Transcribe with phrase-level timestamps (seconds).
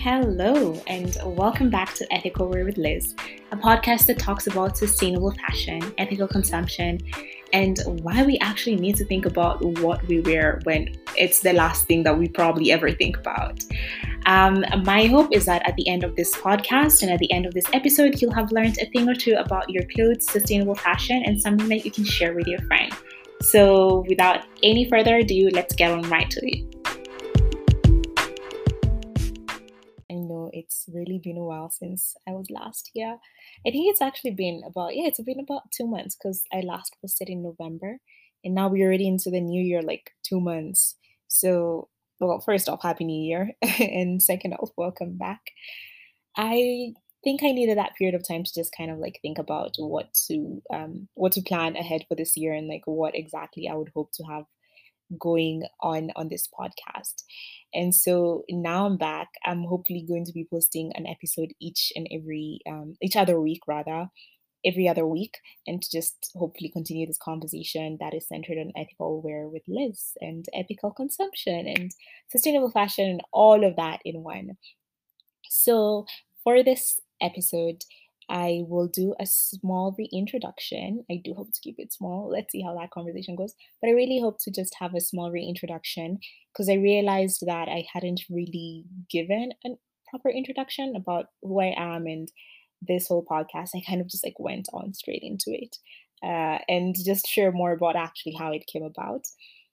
[0.00, 3.16] Hello, and welcome back to Ethical Wear with Liz,
[3.50, 7.00] a podcast that talks about sustainable fashion, ethical consumption,
[7.52, 11.88] and why we actually need to think about what we wear when it's the last
[11.88, 13.64] thing that we probably ever think about.
[14.26, 17.44] Um, my hope is that at the end of this podcast and at the end
[17.44, 21.24] of this episode, you'll have learned a thing or two about your clothes, sustainable fashion,
[21.26, 22.92] and something that you can share with your friend.
[23.42, 26.77] So, without any further ado, let's get on right to it.
[30.92, 33.18] Really been a while since I was last here.
[33.66, 36.96] I think it's actually been about, yeah, it's been about two months because I last
[37.00, 37.98] posted in November
[38.44, 40.96] and now we're already into the new year, like two months.
[41.28, 41.88] So,
[42.20, 43.52] well, first off, Happy New Year.
[43.80, 45.40] and second off, welcome back.
[46.36, 46.94] I
[47.24, 50.14] think I needed that period of time to just kind of like think about what
[50.28, 53.90] to um what to plan ahead for this year and like what exactly I would
[53.94, 54.44] hope to have
[55.18, 57.22] going on on this podcast.
[57.72, 59.28] And so now I'm back.
[59.44, 63.60] I'm hopefully going to be posting an episode each and every um each other week
[63.66, 64.08] rather
[64.64, 69.22] every other week and to just hopefully continue this conversation that is centered on ethical
[69.22, 71.92] wear with Liz and ethical consumption and
[72.28, 74.56] sustainable fashion and all of that in one.
[75.48, 76.06] So
[76.42, 77.84] for this episode,
[78.28, 81.04] I will do a small reintroduction.
[81.10, 82.28] I do hope to keep it small.
[82.30, 83.54] Let's see how that conversation goes.
[83.80, 86.18] But I really hope to just have a small reintroduction
[86.52, 89.70] because I realized that I hadn't really given a
[90.10, 92.28] proper introduction about who I am and
[92.82, 93.70] this whole podcast.
[93.74, 95.76] I kind of just like went on straight into it
[96.22, 99.26] uh, and just share more about actually how it came about.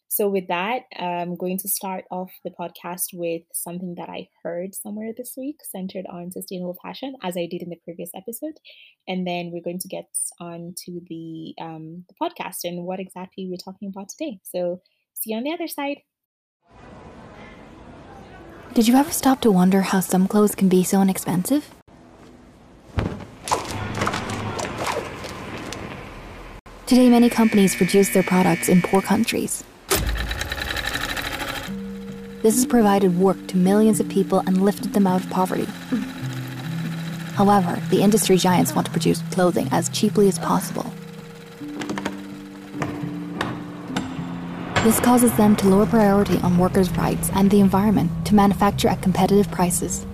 [0.07, 4.75] So, with that, I'm going to start off the podcast with something that I heard
[4.75, 8.59] somewhere this week centered on sustainable fashion, as I did in the previous episode.
[9.07, 10.07] And then we're going to get
[10.39, 14.39] on to the, um, the podcast and what exactly we're talking about today.
[14.43, 14.81] So,
[15.13, 15.97] see you on the other side.
[18.73, 21.73] Did you ever stop to wonder how some clothes can be so inexpensive?
[26.85, 29.63] Today, many companies produce their products in poor countries.
[32.45, 35.65] This has provided work to millions of people and lifted them out of poverty.
[37.33, 40.93] However, the industry giants want to produce clothing as cheaply as possible.
[44.83, 49.01] This causes them to lower priority on workers' rights and the environment to manufacture at
[49.01, 50.05] competitive prices.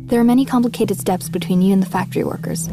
[0.00, 2.68] There are many complicated steps between you and the factory workers.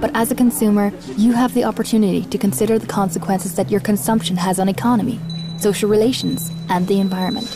[0.00, 4.34] But as a consumer, you have the opportunity to consider the consequences that your consumption
[4.36, 5.20] has on economy,
[5.58, 7.54] social relations, and the environment.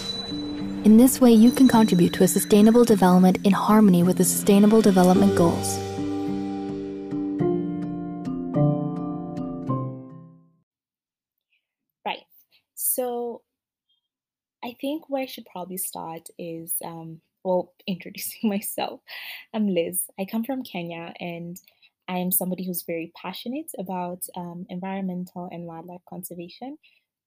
[0.85, 4.83] In this way, you can contribute to a sustainable development in harmony with the Sustainable
[4.83, 5.79] Development Goals.
[12.05, 12.27] Right.
[12.75, 13.41] So,
[14.63, 19.01] I think where I should probably start is, um, well, introducing myself.
[19.55, 20.03] I'm Liz.
[20.21, 21.59] I come from Kenya and
[22.09, 26.77] I am somebody who's very passionate about um, environmental and wildlife conservation.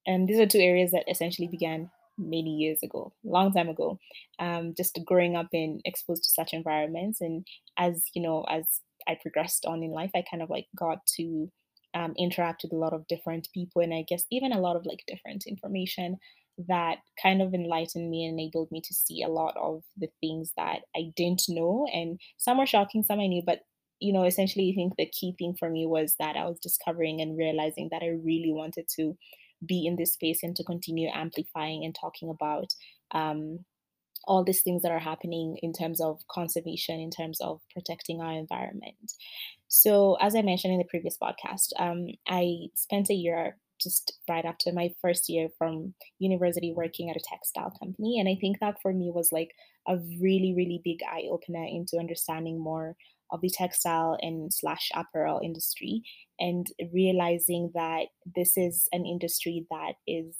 [0.05, 3.99] And these are two areas that essentially began many years ago, long time ago,
[4.39, 7.21] um, just growing up and exposed to such environments.
[7.21, 7.45] And
[7.77, 11.51] as you know, as I progressed on in life, I kind of like got to
[11.93, 14.85] um, interact with a lot of different people, and I guess even a lot of
[14.85, 16.17] like different information
[16.67, 20.53] that kind of enlightened me and enabled me to see a lot of the things
[20.57, 21.87] that I didn't know.
[21.93, 23.59] And some were shocking, some I knew, but
[23.99, 27.21] you know, essentially, I think the key thing for me was that I was discovering
[27.21, 29.17] and realizing that I really wanted to
[29.65, 32.73] be in this space and to continue amplifying and talking about
[33.11, 33.59] um,
[34.25, 38.33] all these things that are happening in terms of conservation, in terms of protecting our
[38.33, 39.13] environment.
[39.67, 44.45] So, as I mentioned in the previous podcast, um, I spent a year just right
[44.45, 48.19] after my first year from university working at a textile company.
[48.19, 49.51] And I think that for me was like
[49.87, 52.95] a really, really big eye opener into understanding more
[53.31, 56.01] of the textile and slash apparel industry
[56.39, 60.35] and realizing that this is an industry that is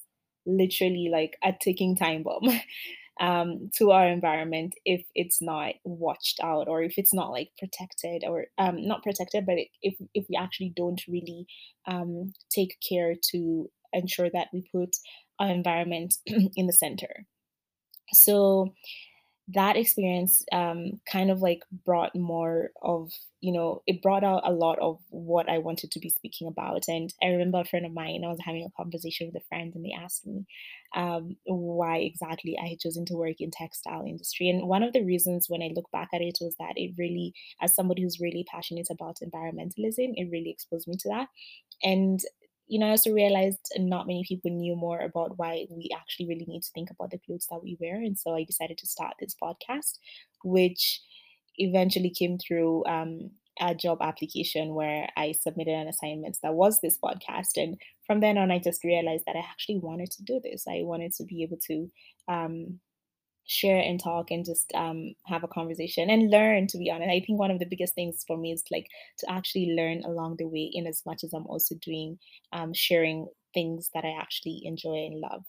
[0.45, 2.59] literally like a ticking time bomb
[3.19, 8.23] um, to our environment if it's not watched out or if it's not like protected
[8.25, 11.45] or um, not protected but if, if we actually don't really
[11.87, 14.95] um, take care to ensure that we put
[15.39, 17.25] our environment in the center.
[18.13, 18.73] So
[19.49, 24.51] that experience um, kind of like brought more of you know it brought out a
[24.51, 26.83] lot of what i wanted to be speaking about.
[26.87, 29.73] And i remember a friend of mine i was having a conversation with a friend
[29.73, 30.45] and they asked me
[30.95, 34.49] um, why exactly i had chosen to work in textile industry.
[34.49, 37.33] And one of the reasons when i look back at it was that it really
[37.61, 41.27] as somebody who's really passionate about environmentalism it really exposed me to that.
[41.83, 42.19] And
[42.67, 46.45] you know, I also realized not many people knew more about why we actually really
[46.47, 47.95] need to think about the clothes that we wear.
[47.95, 49.99] And so I decided to start this podcast,
[50.43, 51.01] which
[51.57, 56.97] eventually came through um, a job application where I submitted an assignment that was this
[57.03, 57.55] podcast.
[57.55, 60.65] And from then on, I just realized that I actually wanted to do this.
[60.67, 61.91] I wanted to be able to
[62.27, 62.79] um,
[63.47, 67.09] share and talk and just um, have a conversation and learn to be honest.
[67.09, 68.87] I think one of the biggest things for me is like
[69.19, 72.19] to actually learn along the way in as much as i'm also doing
[72.53, 75.43] um, sharing things that i actually enjoy and love.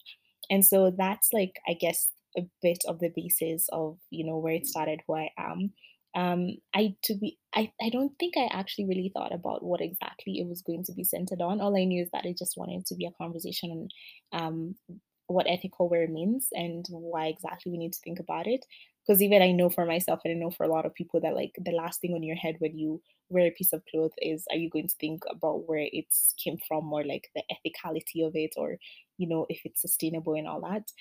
[0.49, 4.53] And so that's like i guess a bit of the basis of you know where
[4.53, 5.73] it started who i am.
[6.15, 10.39] Um i to be I, I don't think i actually really thought about what exactly
[10.39, 11.59] it was going to be centered on.
[11.59, 13.89] All i knew is that i just wanted to be a conversation
[14.33, 14.75] on um
[15.29, 18.65] what ethical wear means and why exactly we need to think about it.
[19.05, 21.33] Because even I know for myself, and I know for a lot of people that
[21.35, 24.45] like the last thing on your head when you wear a piece of cloth is
[24.51, 28.35] are you going to think about where it's came from or like the ethicality of
[28.35, 28.77] it or
[29.17, 30.91] you know if it's sustainable and all that.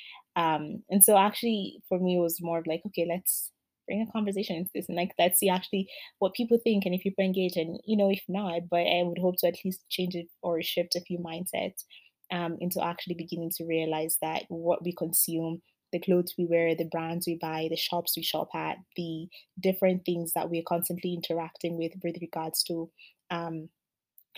[0.40, 3.50] Um, and so actually for me it was more of like okay let's
[3.86, 5.88] bring a conversation into this and like let's see actually
[6.18, 9.18] what people think and if people engage and you know if not but i would
[9.18, 11.84] hope to at least change it or shift a few mindsets
[12.30, 16.84] um, into actually beginning to realize that what we consume, the clothes we wear, the
[16.84, 19.28] brands we buy, the shops we shop at, the
[19.58, 22.90] different things that we're constantly interacting with with regards to
[23.30, 23.68] um,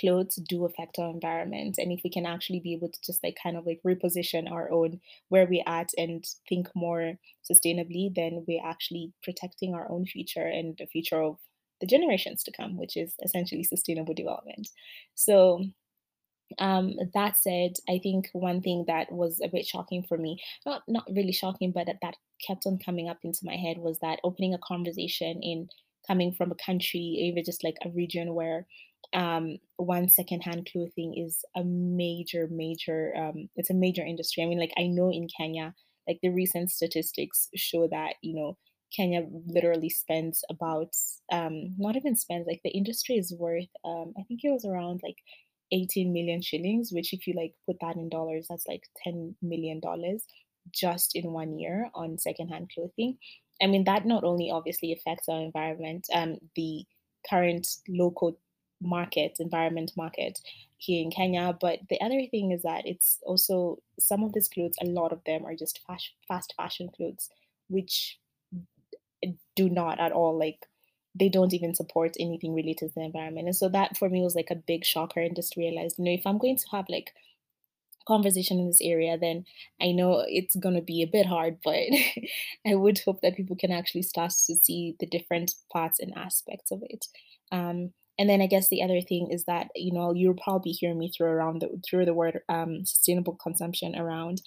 [0.01, 1.77] clothes do affect our environment.
[1.79, 4.71] And if we can actually be able to just like kind of like reposition our
[4.71, 7.15] own where we're at and think more
[7.51, 11.37] sustainably then we're actually protecting our own future and the future of
[11.81, 14.69] the generations to come which is essentially sustainable development.
[15.15, 15.65] So
[16.59, 20.83] um, that said, I think one thing that was a bit shocking for me, not
[20.89, 22.17] not really shocking, but that, that
[22.47, 25.69] kept on coming up into my head was that opening a conversation in
[26.07, 28.67] coming from a country, even just like a region where
[29.13, 34.43] um, one secondhand clothing is a major, major, um, it's a major industry.
[34.43, 35.75] I mean, like I know in Kenya,
[36.09, 38.57] like the recent statistics show that you know
[38.95, 40.95] Kenya literally spends about
[41.33, 45.01] um, not even spends like the industry is worth um, I think it was around
[45.03, 45.17] like
[45.73, 49.81] 18 million shillings, which if you like put that in dollars, that's like 10 million
[49.81, 50.27] dollars
[50.73, 53.19] just in one year on secondhand clothing.
[53.63, 56.85] I mean, that not only obviously affects our environment, um, the
[57.29, 58.39] current local
[58.81, 60.41] market, environment market
[60.79, 64.77] here in Kenya, but the other thing is that it's also some of these clothes,
[64.81, 67.29] a lot of them are just fast, fast fashion clothes,
[67.69, 68.19] which
[69.55, 70.67] do not at all like
[71.19, 73.47] they don't even support anything related to the environment.
[73.47, 76.13] And so that for me was like a big shocker and just realized, you know,
[76.13, 77.13] if I'm going to have like
[78.07, 79.45] conversation in this area, then
[79.81, 81.75] I know it's going to be a bit hard, but
[82.67, 86.71] I would hope that people can actually start to see the different parts and aspects
[86.71, 87.07] of it.
[87.53, 90.95] Um, and then I guess the other thing is that you know you'll probably hear
[90.95, 94.43] me throw around the through the word um, sustainable consumption around,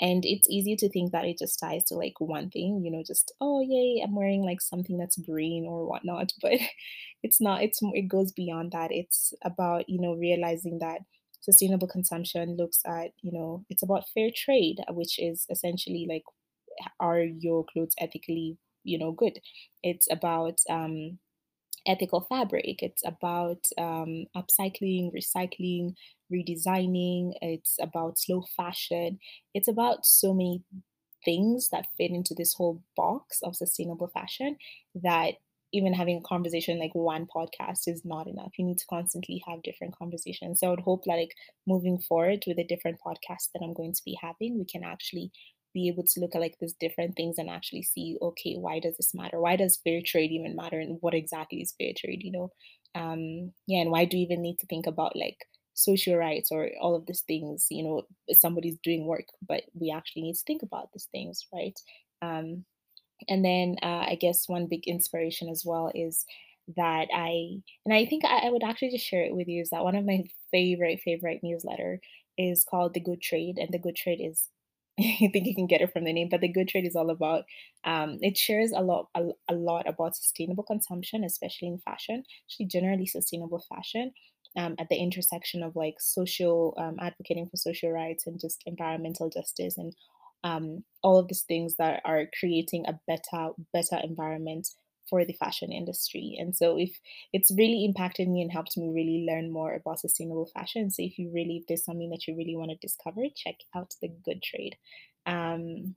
[0.00, 3.02] and it's easy to think that it just ties to like one thing, you know,
[3.06, 6.32] just, oh, yay, I'm wearing like something that's green or whatnot.
[6.42, 6.60] But
[7.22, 8.90] it's not, it's, it goes beyond that.
[8.92, 11.00] It's about, you know, realizing that
[11.40, 16.24] sustainable consumption looks at, you know, it's about fair trade, which is essentially like,
[17.00, 19.38] are your clothes ethically, you know, good?
[19.82, 21.18] It's about, um,
[21.86, 22.82] ethical fabric.
[22.82, 25.94] It's about um, upcycling, recycling,
[26.32, 27.32] redesigning.
[27.42, 29.18] It's about slow fashion.
[29.54, 30.62] It's about so many
[31.24, 34.56] things that fit into this whole box of sustainable fashion
[34.94, 35.34] that
[35.72, 38.52] even having a conversation like one podcast is not enough.
[38.56, 40.60] You need to constantly have different conversations.
[40.60, 41.34] So I would hope that like
[41.66, 45.32] moving forward with the different podcasts that I'm going to be having, we can actually
[45.74, 48.96] be able to look at like these different things and actually see okay why does
[48.96, 49.40] this matter?
[49.40, 50.78] Why does fair trade even matter?
[50.80, 52.50] And what exactly is fair trade you know?
[52.94, 55.38] Um yeah and why do you even need to think about like
[55.74, 58.02] social rights or all of these things you know
[58.32, 61.78] somebody's doing work but we actually need to think about these things right?
[62.22, 62.64] Um
[63.28, 66.24] and then uh, i guess one big inspiration as well is
[66.76, 69.70] that i and i think I, I would actually just share it with you is
[69.70, 72.00] that one of my favorite favorite newsletter
[72.38, 74.48] is called the good trade and the good trade is
[75.00, 77.10] I think you can get it from the name, but the Good Trade is all
[77.10, 77.44] about.
[77.84, 82.22] Um, it shares a lot, a, a lot about sustainable consumption, especially in fashion.
[82.46, 84.12] Actually, generally sustainable fashion,
[84.56, 89.28] um, at the intersection of like social um, advocating for social rights and just environmental
[89.28, 89.94] justice and
[90.44, 94.68] um, all of these things that are creating a better, better environment
[95.08, 96.36] for the fashion industry.
[96.38, 96.98] And so if
[97.32, 100.90] it's really impacted me and helped me really learn more about sustainable fashion.
[100.90, 103.94] So if you really if there's something that you really want to discover, check out
[104.00, 104.76] the good trade.
[105.26, 105.96] Um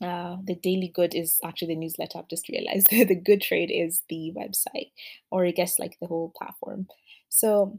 [0.00, 2.18] uh, the Daily Good is actually the newsletter.
[2.18, 4.90] I've just realized the Good Trade is the website,
[5.30, 6.88] or I guess like the whole platform.
[7.28, 7.78] So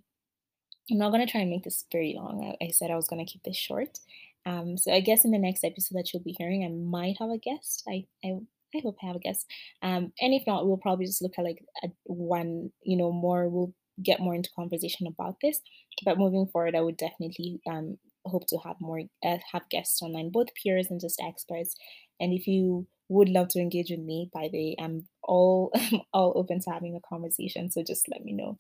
[0.90, 2.56] I'm not going to try and make this very long.
[2.62, 4.00] I, I said I was going to keep this short.
[4.46, 7.30] Um, so I guess in the next episode that you'll be hearing, I might have
[7.30, 7.84] a guest.
[7.88, 8.40] I, I
[8.76, 9.46] I hope I have a guest.
[9.82, 13.48] Um, and if not, we'll probably just look at like a one, you know, more.
[13.50, 15.62] We'll get more into conversation about this.
[16.04, 20.30] But moving forward, I would definitely um, hope to have more uh, have guests online,
[20.32, 21.76] both peers and just experts.
[22.20, 25.72] And if you would love to engage with me, by the way, I'm all
[26.14, 27.70] all open to having a conversation.
[27.72, 28.58] So just let me know.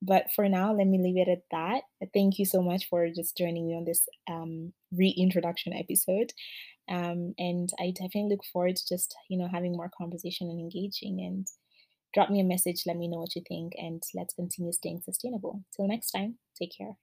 [0.00, 1.82] But for now, let me leave it at that.
[2.14, 6.32] Thank you so much for just joining me on this um, reintroduction episode.
[6.88, 11.20] Um, and I definitely look forward to just, you know, having more conversation and engaging.
[11.20, 11.46] And
[12.14, 15.62] drop me a message, let me know what you think, and let's continue staying sustainable.
[15.76, 16.96] Till next time, take care.